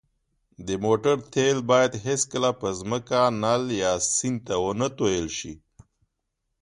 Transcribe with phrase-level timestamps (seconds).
[0.67, 5.39] د موټر تېل باید هېڅکله په ځمکه، نل، یا سیند ته ونهتوېل ش